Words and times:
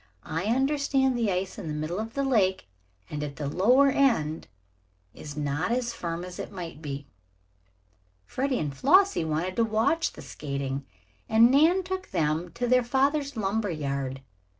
"I 0.25 0.45
understand 0.45 1.15
the 1.15 1.31
ice 1.31 1.59
in 1.59 1.67
the 1.67 1.75
middle 1.75 1.99
of 1.99 2.15
the 2.15 2.23
lake, 2.23 2.67
and 3.07 3.23
at 3.23 3.35
the 3.35 3.47
lower 3.47 3.89
end, 3.89 4.47
is 5.13 5.37
not 5.37 5.71
as 5.71 5.93
firm 5.93 6.25
as 6.25 6.39
it 6.39 6.51
might 6.51 6.81
be." 6.81 7.05
Freddie 8.25 8.57
and 8.57 8.75
Flossie 8.75 9.23
wanted 9.23 9.55
to 9.57 9.63
watch 9.63 10.13
the 10.13 10.23
skating, 10.23 10.87
and 11.29 11.51
Nan 11.51 11.83
took 11.83 12.09
them 12.09 12.49
to 12.53 12.65
their 12.65 12.83
father's 12.83 13.37
lumber 13.37 13.69
yard. 13.69 14.23